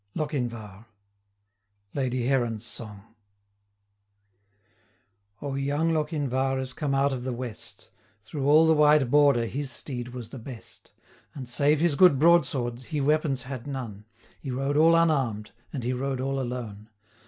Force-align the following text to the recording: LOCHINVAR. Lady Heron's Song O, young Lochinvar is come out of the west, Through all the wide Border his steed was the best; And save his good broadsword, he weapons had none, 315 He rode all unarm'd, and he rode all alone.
LOCHINVAR. 0.15 0.87
Lady 1.93 2.25
Heron's 2.25 2.65
Song 2.65 3.03
O, 5.43 5.53
young 5.53 5.93
Lochinvar 5.93 6.57
is 6.57 6.73
come 6.73 6.95
out 6.95 7.13
of 7.13 7.23
the 7.23 7.31
west, 7.31 7.91
Through 8.23 8.47
all 8.47 8.65
the 8.65 8.73
wide 8.73 9.11
Border 9.11 9.45
his 9.45 9.69
steed 9.69 10.07
was 10.07 10.29
the 10.29 10.39
best; 10.39 10.89
And 11.35 11.47
save 11.47 11.81
his 11.81 11.93
good 11.93 12.17
broadsword, 12.17 12.79
he 12.79 12.99
weapons 12.99 13.43
had 13.43 13.67
none, 13.67 14.05
315 14.41 14.41
He 14.41 14.49
rode 14.51 14.75
all 14.75 14.95
unarm'd, 14.95 15.51
and 15.71 15.83
he 15.83 15.93
rode 15.93 16.19
all 16.19 16.39
alone. 16.39 16.89